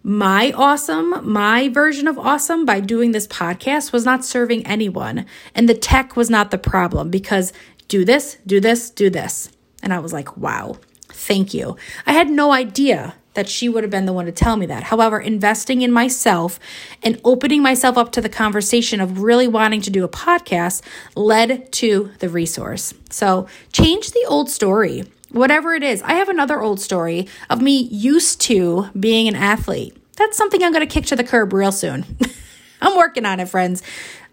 my 0.07 0.53
awesome, 0.53 1.29
my 1.29 1.67
version 1.67 2.07
of 2.07 2.17
awesome 2.17 2.63
by 2.63 2.79
doing 2.79 3.11
this 3.11 3.27
podcast 3.27 3.91
was 3.91 4.05
not 4.05 4.23
serving 4.23 4.65
anyone. 4.65 5.25
And 5.53 5.67
the 5.67 5.73
tech 5.73 6.15
was 6.15 6.29
not 6.29 6.49
the 6.49 6.57
problem 6.57 7.11
because 7.11 7.51
do 7.89 8.05
this, 8.05 8.37
do 8.47 8.61
this, 8.61 8.89
do 8.89 9.09
this. 9.09 9.49
And 9.83 9.93
I 9.93 9.99
was 9.99 10.13
like, 10.13 10.37
wow, 10.37 10.77
thank 11.09 11.53
you. 11.53 11.75
I 12.05 12.13
had 12.13 12.29
no 12.29 12.53
idea 12.53 13.15
that 13.33 13.49
she 13.49 13.67
would 13.67 13.83
have 13.83 13.91
been 13.91 14.05
the 14.05 14.13
one 14.13 14.27
to 14.27 14.31
tell 14.31 14.55
me 14.55 14.65
that. 14.67 14.83
However, 14.83 15.19
investing 15.19 15.81
in 15.81 15.91
myself 15.91 16.57
and 17.03 17.19
opening 17.25 17.61
myself 17.61 17.97
up 17.97 18.13
to 18.13 18.21
the 18.21 18.29
conversation 18.29 19.01
of 19.01 19.21
really 19.21 19.49
wanting 19.49 19.81
to 19.81 19.89
do 19.89 20.05
a 20.05 20.09
podcast 20.09 20.83
led 21.15 21.69
to 21.73 22.11
the 22.19 22.29
resource. 22.29 22.93
So 23.09 23.45
change 23.73 24.11
the 24.11 24.25
old 24.29 24.49
story. 24.49 25.03
Whatever 25.31 25.73
it 25.73 25.83
is, 25.83 26.01
I 26.03 26.13
have 26.13 26.29
another 26.29 26.61
old 26.61 26.79
story 26.79 27.27
of 27.49 27.61
me 27.61 27.81
used 27.81 28.39
to 28.41 28.87
being 28.97 29.27
an 29.27 29.35
athlete. 29.35 29.96
That's 30.17 30.37
something 30.37 30.61
I'm 30.61 30.73
going 30.73 30.85
to 30.87 30.93
kick 30.93 31.05
to 31.07 31.15
the 31.15 31.23
curb 31.23 31.53
real 31.53 31.71
soon. 31.71 32.05
I'm 32.81 32.97
working 32.97 33.25
on 33.25 33.39
it, 33.39 33.49
friends. 33.49 33.81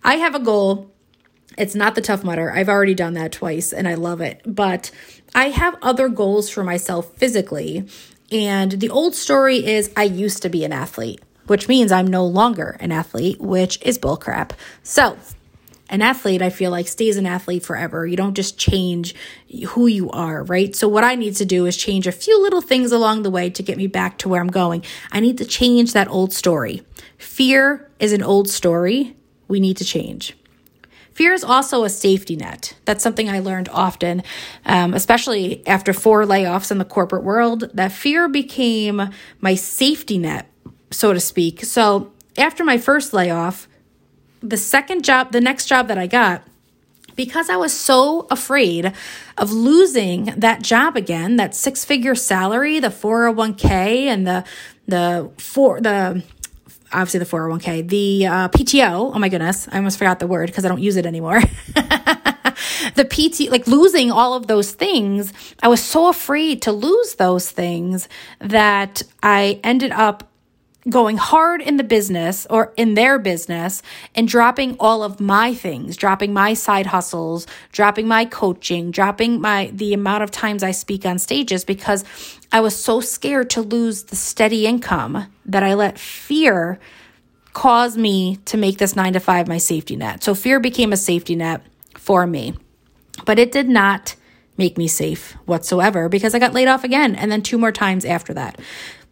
I 0.02 0.16
have 0.16 0.34
a 0.34 0.40
goal 0.40 0.90
it's 1.56 1.74
not 1.74 1.94
the 1.94 2.00
Tough 2.00 2.24
Mudder. 2.24 2.52
I've 2.52 2.68
already 2.68 2.94
done 2.94 3.14
that 3.14 3.32
twice 3.32 3.72
and 3.72 3.86
I 3.86 3.94
love 3.94 4.20
it. 4.20 4.40
But 4.44 4.90
I 5.34 5.50
have 5.50 5.76
other 5.82 6.08
goals 6.08 6.50
for 6.50 6.64
myself 6.64 7.16
physically. 7.16 7.86
And 8.32 8.72
the 8.72 8.90
old 8.90 9.14
story 9.14 9.64
is 9.64 9.92
I 9.96 10.04
used 10.04 10.42
to 10.42 10.48
be 10.48 10.64
an 10.64 10.72
athlete, 10.72 11.20
which 11.46 11.68
means 11.68 11.92
I'm 11.92 12.06
no 12.06 12.26
longer 12.26 12.76
an 12.80 12.90
athlete, 12.90 13.40
which 13.40 13.78
is 13.82 13.98
bullcrap. 13.98 14.52
So, 14.82 15.16
an 15.88 16.02
athlete, 16.02 16.42
I 16.42 16.50
feel 16.50 16.70
like, 16.70 16.88
stays 16.88 17.16
an 17.16 17.26
athlete 17.26 17.62
forever. 17.62 18.06
You 18.06 18.16
don't 18.16 18.34
just 18.34 18.58
change 18.58 19.14
who 19.68 19.86
you 19.86 20.10
are, 20.10 20.42
right? 20.44 20.74
So, 20.74 20.88
what 20.88 21.04
I 21.04 21.14
need 21.14 21.36
to 21.36 21.44
do 21.44 21.66
is 21.66 21.76
change 21.76 22.06
a 22.06 22.12
few 22.12 22.40
little 22.40 22.60
things 22.60 22.92
along 22.92 23.22
the 23.22 23.30
way 23.30 23.50
to 23.50 23.62
get 23.62 23.76
me 23.76 23.86
back 23.86 24.18
to 24.18 24.28
where 24.28 24.40
I'm 24.40 24.48
going. 24.48 24.84
I 25.12 25.20
need 25.20 25.38
to 25.38 25.44
change 25.44 25.92
that 25.92 26.08
old 26.08 26.32
story. 26.32 26.82
Fear 27.18 27.90
is 27.98 28.12
an 28.12 28.22
old 28.22 28.48
story 28.48 29.16
we 29.48 29.60
need 29.60 29.76
to 29.76 29.84
change. 29.84 30.36
Fear 31.12 31.32
is 31.32 31.44
also 31.44 31.84
a 31.84 31.88
safety 31.88 32.34
net. 32.34 32.74
That's 32.86 33.02
something 33.02 33.30
I 33.30 33.38
learned 33.38 33.68
often, 33.68 34.24
um, 34.66 34.94
especially 34.94 35.64
after 35.64 35.92
four 35.92 36.24
layoffs 36.24 36.72
in 36.72 36.78
the 36.78 36.84
corporate 36.84 37.22
world, 37.22 37.70
that 37.72 37.92
fear 37.92 38.28
became 38.28 39.10
my 39.40 39.54
safety 39.54 40.18
net, 40.18 40.50
so 40.90 41.12
to 41.12 41.20
speak. 41.20 41.64
So 41.64 42.12
after 42.36 42.64
my 42.64 42.78
first 42.78 43.12
layoff, 43.12 43.68
the 44.44 44.56
second 44.56 45.04
job, 45.04 45.32
the 45.32 45.40
next 45.40 45.66
job 45.66 45.88
that 45.88 45.98
I 45.98 46.06
got, 46.06 46.46
because 47.16 47.48
I 47.48 47.56
was 47.56 47.72
so 47.72 48.26
afraid 48.30 48.92
of 49.38 49.52
losing 49.52 50.26
that 50.36 50.62
job 50.62 50.96
again, 50.96 51.36
that 51.36 51.54
six 51.54 51.84
figure 51.84 52.14
salary, 52.14 52.78
the 52.78 52.88
401k 52.88 53.64
and 54.06 54.26
the 54.26 54.44
the 54.86 55.30
for 55.38 55.80
the 55.80 56.22
obviously 56.92 57.18
the 57.18 57.26
401k, 57.26 57.88
the 57.88 58.26
uh, 58.26 58.48
PTO. 58.48 59.12
Oh 59.14 59.18
my 59.18 59.28
goodness, 59.28 59.66
I 59.72 59.78
almost 59.78 59.98
forgot 59.98 60.20
the 60.20 60.26
word 60.26 60.46
because 60.46 60.64
I 60.64 60.68
don't 60.68 60.80
use 60.80 60.96
it 60.96 61.06
anymore. 61.06 61.40
the 62.94 63.04
PT, 63.04 63.50
like 63.50 63.66
losing 63.66 64.12
all 64.12 64.34
of 64.34 64.46
those 64.46 64.72
things, 64.72 65.32
I 65.62 65.68
was 65.68 65.82
so 65.82 66.08
afraid 66.08 66.62
to 66.62 66.72
lose 66.72 67.14
those 67.14 67.50
things 67.50 68.08
that 68.38 69.02
I 69.22 69.60
ended 69.64 69.90
up 69.92 70.30
going 70.88 71.16
hard 71.16 71.62
in 71.62 71.76
the 71.76 71.84
business 71.84 72.46
or 72.50 72.72
in 72.76 72.94
their 72.94 73.18
business 73.18 73.82
and 74.14 74.28
dropping 74.28 74.76
all 74.78 75.02
of 75.02 75.18
my 75.18 75.54
things, 75.54 75.96
dropping 75.96 76.32
my 76.32 76.52
side 76.52 76.86
hustles, 76.86 77.46
dropping 77.72 78.06
my 78.06 78.24
coaching, 78.24 78.90
dropping 78.90 79.40
my 79.40 79.70
the 79.72 79.94
amount 79.94 80.22
of 80.22 80.30
times 80.30 80.62
I 80.62 80.72
speak 80.72 81.06
on 81.06 81.18
stages 81.18 81.64
because 81.64 82.04
I 82.52 82.60
was 82.60 82.76
so 82.76 83.00
scared 83.00 83.50
to 83.50 83.62
lose 83.62 84.04
the 84.04 84.16
steady 84.16 84.66
income 84.66 85.26
that 85.46 85.62
I 85.62 85.74
let 85.74 85.98
fear 85.98 86.78
cause 87.54 87.96
me 87.96 88.36
to 88.44 88.56
make 88.56 88.78
this 88.78 88.96
9 88.96 89.14
to 89.14 89.20
5 89.20 89.48
my 89.48 89.58
safety 89.58 89.96
net. 89.96 90.22
So 90.22 90.34
fear 90.34 90.60
became 90.60 90.92
a 90.92 90.96
safety 90.96 91.34
net 91.34 91.62
for 91.96 92.26
me. 92.26 92.54
But 93.24 93.38
it 93.38 93.52
did 93.52 93.68
not 93.68 94.16
make 94.56 94.76
me 94.76 94.86
safe 94.86 95.32
whatsoever 95.46 96.08
because 96.08 96.34
I 96.34 96.38
got 96.38 96.52
laid 96.52 96.68
off 96.68 96.84
again 96.84 97.14
and 97.14 97.30
then 97.30 97.42
two 97.42 97.58
more 97.58 97.72
times 97.72 98.04
after 98.04 98.34
that. 98.34 98.60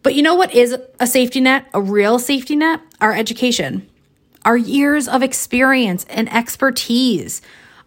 But 0.03 0.15
you 0.15 0.21
know 0.21 0.35
what 0.35 0.53
is 0.53 0.77
a 0.99 1.07
safety 1.07 1.39
net, 1.39 1.65
a 1.73 1.81
real 1.81 2.19
safety 2.19 2.57
net? 2.57 2.81
Our 2.99 3.13
education, 3.13 3.89
our 4.43 4.57
years 4.57 5.07
of 5.07 5.23
experience 5.23 6.05
and 6.09 6.31
expertise. 6.31 7.41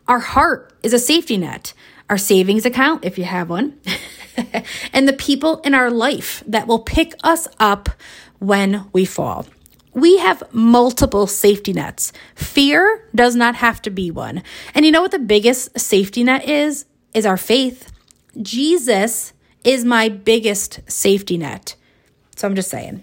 Our 0.08 0.20
heart 0.20 0.72
is 0.82 0.94
a 0.94 0.98
safety 0.98 1.36
net, 1.36 1.74
our 2.08 2.16
savings 2.16 2.64
account, 2.64 3.04
if 3.04 3.18
you 3.18 3.24
have 3.24 3.50
one, 3.50 3.78
and 4.92 5.06
the 5.06 5.12
people 5.12 5.60
in 5.60 5.74
our 5.74 5.90
life 5.90 6.42
that 6.46 6.66
will 6.66 6.78
pick 6.78 7.12
us 7.22 7.46
up 7.60 7.90
when 8.38 8.86
we 8.92 9.04
fall. 9.04 9.46
We 9.92 10.18
have 10.18 10.42
multiple 10.52 11.26
safety 11.26 11.72
nets. 11.72 12.12
Fear 12.34 13.08
does 13.14 13.34
not 13.34 13.56
have 13.56 13.80
to 13.82 13.90
be 13.90 14.10
one. 14.10 14.42
And 14.74 14.84
you 14.86 14.92
know 14.92 15.02
what 15.02 15.10
the 15.10 15.18
biggest 15.18 15.78
safety 15.78 16.22
net 16.22 16.48
is? 16.48 16.86
Is 17.14 17.24
our 17.24 17.38
faith. 17.38 17.90
Jesus 18.42 19.32
is 19.64 19.84
my 19.84 20.10
biggest 20.10 20.80
safety 20.86 21.38
net. 21.38 21.76
So 22.36 22.46
I'm 22.46 22.54
just 22.54 22.70
saying. 22.70 23.02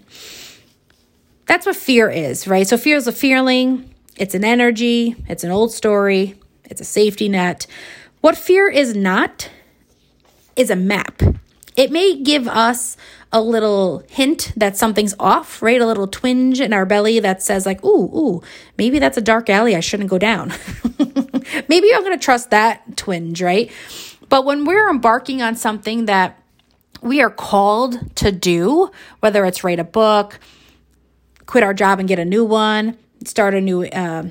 That's 1.46 1.66
what 1.66 1.76
fear 1.76 2.08
is, 2.08 2.48
right? 2.48 2.66
So 2.66 2.78
fear 2.78 2.96
is 2.96 3.06
a 3.06 3.12
feeling, 3.12 3.94
it's 4.16 4.34
an 4.34 4.44
energy, 4.44 5.16
it's 5.28 5.44
an 5.44 5.50
old 5.50 5.72
story, 5.72 6.36
it's 6.64 6.80
a 6.80 6.84
safety 6.84 7.28
net. 7.28 7.66
What 8.20 8.38
fear 8.38 8.70
is 8.70 8.96
not 8.96 9.50
is 10.56 10.70
a 10.70 10.76
map. 10.76 11.20
It 11.76 11.90
may 11.90 12.16
give 12.22 12.46
us 12.46 12.96
a 13.32 13.42
little 13.42 14.04
hint 14.08 14.52
that 14.56 14.76
something's 14.76 15.14
off, 15.18 15.60
right? 15.60 15.80
A 15.80 15.86
little 15.86 16.06
twinge 16.06 16.60
in 16.60 16.72
our 16.72 16.86
belly 16.86 17.18
that 17.18 17.42
says, 17.42 17.66
like, 17.66 17.84
ooh, 17.84 18.04
ooh, 18.16 18.42
maybe 18.78 19.00
that's 19.00 19.18
a 19.18 19.20
dark 19.20 19.50
alley 19.50 19.74
I 19.74 19.80
shouldn't 19.80 20.08
go 20.08 20.18
down. 20.18 20.52
maybe 21.68 21.92
I'm 21.92 22.04
going 22.04 22.16
to 22.16 22.24
trust 22.24 22.50
that 22.50 22.96
twinge, 22.96 23.42
right? 23.42 23.72
But 24.28 24.44
when 24.44 24.64
we're 24.64 24.88
embarking 24.88 25.42
on 25.42 25.56
something 25.56 26.04
that 26.04 26.40
we 27.04 27.20
are 27.20 27.30
called 27.30 28.16
to 28.16 28.32
do, 28.32 28.90
whether 29.20 29.44
it's 29.44 29.62
write 29.62 29.78
a 29.78 29.84
book, 29.84 30.40
quit 31.46 31.62
our 31.62 31.74
job 31.74 32.00
and 32.00 32.08
get 32.08 32.18
a 32.18 32.24
new 32.24 32.44
one, 32.44 32.96
start 33.26 33.54
a 33.54 33.60
new, 33.60 33.84
uh, 33.84 34.24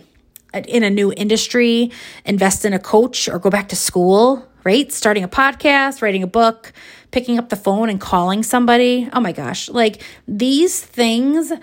in 0.68 0.84
a 0.84 0.90
new 0.90 1.14
industry, 1.16 1.92
invest 2.26 2.66
in 2.66 2.74
a 2.74 2.80
coach, 2.80 3.30
or 3.30 3.38
go 3.38 3.52
back 3.52 3.70
to 3.70 3.76
school, 3.76 4.48
right? 4.64 4.92
Starting 4.92 5.24
a 5.24 5.28
podcast, 5.28 6.02
writing 6.02 6.24
a 6.24 6.28
book, 6.28 6.74
picking 7.12 7.38
up 7.38 7.50
the 7.50 7.56
phone 7.56 7.90
and 7.90 8.02
calling 8.02 8.42
somebody. 8.42 9.08
Oh 9.14 9.20
my 9.20 9.32
gosh. 9.32 9.70
Like 9.70 10.02
these 10.28 10.82
things, 10.82 11.54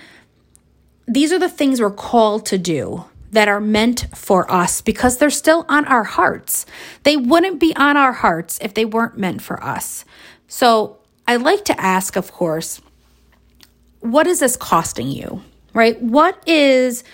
these 1.08 1.32
are 1.32 1.40
the 1.40 1.48
things 1.48 1.80
we're 1.80 1.90
called 1.90 2.46
to 2.46 2.58
do 2.58 3.04
that 3.32 3.48
are 3.48 3.60
meant 3.60 4.06
for 4.14 4.50
us 4.50 4.80
because 4.80 5.18
they're 5.18 5.30
still 5.30 5.64
on 5.68 5.84
our 5.86 6.04
hearts. 6.04 6.66
They 7.02 7.16
wouldn't 7.16 7.58
be 7.58 7.74
on 7.74 7.96
our 7.96 8.12
hearts 8.12 8.58
if 8.60 8.74
they 8.74 8.84
weren't 8.84 9.18
meant 9.18 9.42
for 9.42 9.62
us. 9.62 10.04
So 10.48 10.99
I 11.30 11.36
like 11.36 11.64
to 11.66 11.80
ask, 11.80 12.16
of 12.16 12.32
course, 12.32 12.80
what 14.00 14.26
is 14.26 14.40
this 14.40 14.56
costing 14.56 15.06
you, 15.06 15.44
right? 15.72 16.02
What 16.02 16.42
is 16.44 17.04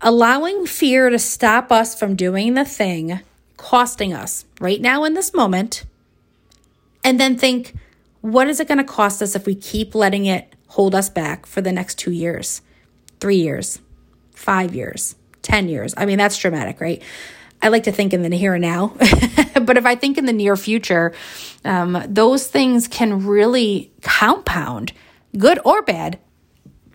allowing 0.00 0.64
fear 0.64 1.10
to 1.10 1.18
stop 1.18 1.70
us 1.70 1.94
from 1.94 2.16
doing 2.16 2.54
the 2.54 2.64
thing 2.64 3.20
costing 3.58 4.14
us 4.14 4.46
right 4.60 4.80
now 4.80 5.04
in 5.04 5.12
this 5.12 5.34
moment? 5.34 5.84
And 7.04 7.20
then 7.20 7.36
think, 7.36 7.74
what 8.22 8.48
is 8.48 8.60
it 8.60 8.66
going 8.66 8.78
to 8.78 8.84
cost 8.84 9.20
us 9.20 9.36
if 9.36 9.44
we 9.44 9.54
keep 9.54 9.94
letting 9.94 10.24
it 10.24 10.54
hold 10.68 10.94
us 10.94 11.10
back 11.10 11.44
for 11.44 11.60
the 11.60 11.70
next 11.70 11.98
two 11.98 12.12
years, 12.12 12.62
three 13.20 13.36
years, 13.36 13.78
five 14.32 14.74
years, 14.74 15.16
10 15.42 15.68
years? 15.68 15.92
I 15.98 16.06
mean, 16.06 16.16
that's 16.16 16.38
dramatic, 16.38 16.80
right? 16.80 17.02
I 17.62 17.68
like 17.68 17.84
to 17.84 17.92
think 17.92 18.12
in 18.12 18.22
the 18.22 18.36
here 18.36 18.54
and 18.54 18.62
now. 18.62 18.88
but 19.62 19.76
if 19.76 19.86
I 19.86 19.94
think 19.94 20.18
in 20.18 20.26
the 20.26 20.32
near 20.32 20.56
future, 20.56 21.12
um, 21.64 22.02
those 22.06 22.46
things 22.46 22.88
can 22.88 23.26
really 23.26 23.90
compound, 24.02 24.92
good 25.36 25.58
or 25.64 25.82
bad. 25.82 26.18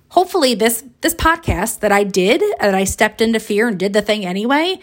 Hopefully, 0.09 0.55
this 0.55 0.83
this 1.01 1.15
podcast 1.15 1.79
that 1.79 1.91
I 1.91 2.03
did, 2.03 2.41
that 2.59 2.75
I 2.75 2.83
stepped 2.83 3.21
into 3.21 3.39
fear 3.39 3.69
and 3.69 3.79
did 3.79 3.93
the 3.93 4.01
thing 4.01 4.25
anyway. 4.25 4.79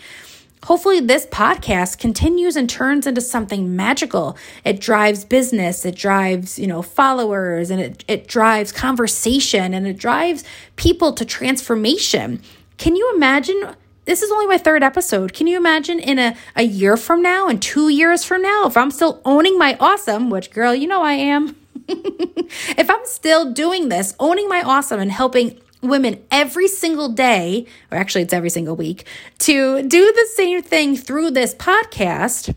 Hopefully, 0.65 1.01
this 1.01 1.27
podcast 1.27 1.99
continues 1.99 2.57
and 2.57 2.69
turns 2.69 3.07
into 3.07 3.21
something 3.21 3.77
magical. 3.77 4.37
It 4.65 4.81
drives 4.81 5.25
business, 5.25 5.85
it 5.85 5.95
drives, 5.95 6.59
you 6.59 6.67
know, 6.67 6.83
followers, 6.83 7.71
and 7.71 7.81
it, 7.81 8.05
it 8.09 8.27
drives 8.27 8.73
conversation 8.73 9.73
and 9.73 9.87
it 9.87 9.99
drives 9.99 10.43
people 10.77 11.13
to 11.13 11.25
transformation. 11.25 12.43
Can 12.77 12.97
you 12.97 13.13
imagine 13.15 13.77
this 14.09 14.23
is 14.23 14.33
only 14.33 14.47
my 14.47 14.57
third 14.57 14.83
episode. 14.83 15.35
Can 15.35 15.47
you 15.47 15.59
imagine 15.59 16.01
in 16.01 16.19
a, 16.19 16.35
a 16.57 16.63
year 16.63 16.97
from 16.97 17.21
now 17.21 17.47
and 17.47 17.61
two 17.61 17.91
years 17.91 18.25
from 18.25 18.41
now, 18.41 18.65
if 18.67 18.75
I'm 18.75 18.91
still 18.91 19.21
owning 19.23 19.59
my 19.59 19.77
awesome, 19.79 20.31
which 20.31 20.51
girl, 20.51 20.75
you 20.75 20.87
know 20.87 21.03
I 21.03 21.13
am, 21.13 21.57
if 21.89 22.89
I'm 22.89 23.05
still 23.05 23.53
doing 23.53 23.91
this, 23.91 24.17
owning 24.19 24.49
my 24.49 24.63
awesome 24.63 24.99
and 24.99 25.13
helping 25.13 25.61
women 25.83 26.25
every 26.31 26.69
single 26.69 27.11
day, 27.11 27.67
or 27.91 27.99
actually 27.99 28.23
it's 28.23 28.33
every 28.33 28.49
single 28.49 28.77
week, 28.77 29.05
to 29.41 29.83
do 29.83 30.11
the 30.11 30.29
same 30.33 30.63
thing 30.63 30.97
through 30.97 31.33
this 31.33 31.55
podcast, 31.55 32.57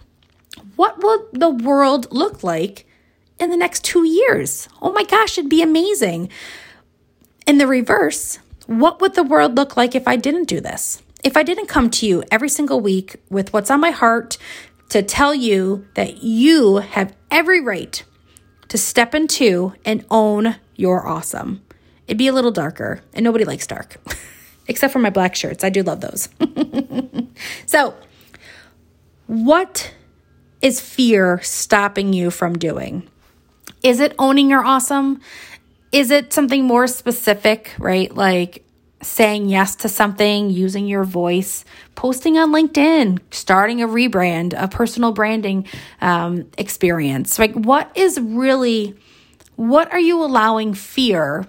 what 0.77 1.03
will 1.03 1.27
the 1.33 1.49
world 1.49 2.07
look 2.13 2.45
like 2.45 2.87
in 3.39 3.49
the 3.49 3.57
next 3.57 3.83
two 3.83 4.07
years? 4.07 4.69
Oh 4.81 4.93
my 4.93 5.03
gosh, 5.03 5.37
it'd 5.37 5.49
be 5.49 5.61
amazing. 5.61 6.29
In 7.45 7.57
the 7.57 7.67
reverse, 7.67 8.39
what 8.67 9.01
would 9.01 9.15
the 9.15 9.23
world 9.23 9.57
look 9.57 9.75
like 9.75 9.95
if 9.95 10.07
I 10.07 10.15
didn't 10.15 10.47
do 10.47 10.61
this? 10.61 11.03
If 11.23 11.37
I 11.37 11.43
didn't 11.43 11.67
come 11.67 11.89
to 11.91 12.05
you 12.05 12.23
every 12.31 12.49
single 12.49 12.81
week 12.81 13.17
with 13.29 13.53
what's 13.53 13.69
on 13.69 13.79
my 13.79 13.91
heart 13.91 14.37
to 14.89 15.01
tell 15.01 15.33
you 15.33 15.87
that 15.93 16.23
you 16.23 16.77
have 16.77 17.15
every 17.29 17.61
right 17.61 18.03
to 18.67 18.77
step 18.77 19.13
into 19.13 19.73
and 19.85 20.05
own 20.09 20.55
your 20.75 21.07
awesome. 21.07 21.61
It'd 22.07 22.17
be 22.17 22.27
a 22.27 22.33
little 22.33 22.51
darker, 22.51 23.01
and 23.13 23.23
nobody 23.23 23.45
likes 23.45 23.67
dark, 23.67 23.97
except 24.67 24.91
for 24.91 24.99
my 24.99 25.09
black 25.09 25.35
shirts. 25.35 25.63
I 25.63 25.69
do 25.69 25.83
love 25.83 26.01
those. 26.01 26.29
so, 27.65 27.95
what 29.27 29.93
is 30.61 30.81
fear 30.81 31.39
stopping 31.41 32.13
you 32.13 32.31
from 32.31 32.57
doing? 32.57 33.07
Is 33.83 33.99
it 33.99 34.13
owning 34.19 34.49
your 34.49 34.63
awesome? 34.63 35.21
Is 35.91 36.11
it 36.11 36.33
something 36.33 36.65
more 36.65 36.87
specific, 36.87 37.73
right? 37.77 38.13
Like 38.13 38.65
saying 39.01 39.49
yes 39.49 39.75
to 39.77 39.89
something, 39.89 40.49
using 40.49 40.87
your 40.87 41.03
voice, 41.03 41.65
posting 41.95 42.37
on 42.37 42.51
LinkedIn, 42.51 43.19
starting 43.31 43.81
a 43.81 43.87
rebrand, 43.87 44.53
a 44.55 44.67
personal 44.67 45.11
branding 45.11 45.67
um, 46.01 46.49
experience. 46.57 47.39
Like, 47.39 47.53
what 47.53 47.91
is 47.95 48.19
really, 48.19 48.95
what 49.55 49.91
are 49.91 49.99
you 49.99 50.23
allowing 50.23 50.73
fear 50.73 51.47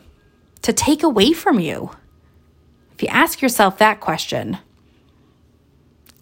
to 0.63 0.73
take 0.73 1.03
away 1.03 1.33
from 1.33 1.61
you? 1.61 1.91
If 2.95 3.03
you 3.03 3.09
ask 3.09 3.43
yourself 3.43 3.79
that 3.79 4.01
question, 4.01 4.59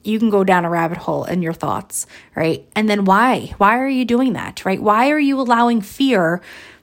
you 0.02 0.18
can 0.18 0.30
go 0.30 0.44
down 0.44 0.64
a 0.64 0.70
rabbit 0.70 0.98
hole 0.98 1.24
in 1.24 1.42
your 1.42 1.52
thoughts, 1.52 2.06
right? 2.34 2.66
And 2.74 2.88
then 2.88 3.04
why? 3.04 3.52
Why 3.58 3.78
are 3.78 3.88
you 3.88 4.04
doing 4.04 4.32
that, 4.32 4.64
right? 4.64 4.80
Why 4.80 5.10
are 5.10 5.18
you 5.18 5.38
allowing 5.38 5.82
fear 5.82 6.40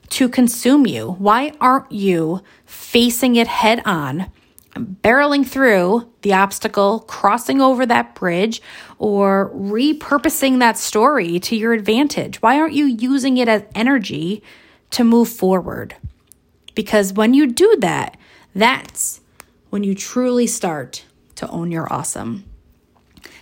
to 0.10 0.30
consume 0.30 0.86
you? 0.86 1.14
Why 1.14 1.52
aren't 1.60 1.92
you 1.92 2.42
facing 2.66 3.36
it 3.36 3.48
head 3.48 3.82
on, 3.86 4.32
barreling 4.80 5.46
through 5.46 6.12
the 6.22 6.34
obstacle, 6.34 7.00
crossing 7.02 7.62
over 7.62 7.86
that 7.86 8.16
bridge, 8.16 8.62
or 8.98 9.52
repurposing 9.54 10.60
that 10.60 10.78
story 10.78 11.40
to 11.42 11.56
your 11.56 11.74
advantage? 11.74 12.42
Why 12.42 12.60
aren't 12.60 12.74
you 12.74 12.86
using 12.86 13.38
it 13.38 13.48
as 13.48 13.64
energy 13.76 14.44
to 14.92 15.04
move 15.04 15.30
forward? 15.30 15.96
Because 16.76 17.14
when 17.14 17.34
you 17.34 17.48
do 17.48 17.78
that, 17.80 18.18
that's 18.54 19.22
when 19.70 19.84
you 19.84 19.96
truly 19.96 20.48
start 20.48 21.06
to 21.36 21.50
own 21.50 21.72
your 21.72 21.92
awesome. 21.92 22.46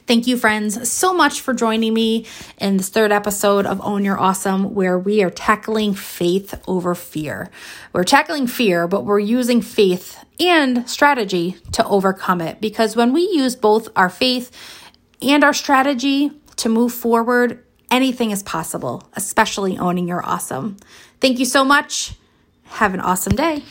Thank 0.07 0.27
you, 0.27 0.37
friends, 0.37 0.87
so 0.87 1.15
much 1.15 1.41
for 1.41 1.51
joining 1.55 1.91
me 1.91 2.27
in 2.59 2.77
this 2.77 2.89
third 2.89 3.11
episode 3.11 3.65
of 3.65 3.81
Own 3.81 4.05
Your 4.05 4.19
Awesome, 4.19 4.75
where 4.75 4.99
we 4.99 5.23
are 5.23 5.31
tackling 5.31 5.95
faith 5.95 6.53
over 6.67 6.93
fear. 6.93 7.49
We're 7.91 8.03
tackling 8.03 8.45
fear, 8.45 8.87
but 8.87 9.03
we're 9.03 9.17
using 9.17 9.63
faith 9.63 10.23
and 10.39 10.87
strategy 10.87 11.57
to 11.71 11.83
overcome 11.87 12.39
it. 12.39 12.61
Because 12.61 12.95
when 12.95 13.13
we 13.13 13.21
use 13.21 13.55
both 13.55 13.89
our 13.95 14.09
faith 14.09 14.51
and 15.23 15.43
our 15.43 15.53
strategy 15.53 16.31
to 16.57 16.69
move 16.69 16.93
forward, 16.93 17.65
anything 17.89 18.29
is 18.29 18.43
possible, 18.43 19.09
especially 19.13 19.75
owning 19.75 20.07
your 20.07 20.23
awesome. 20.23 20.77
Thank 21.19 21.39
you 21.39 21.45
so 21.45 21.65
much. 21.65 22.13
Have 22.65 22.93
an 22.93 22.99
awesome 22.99 23.35
day. 23.35 23.63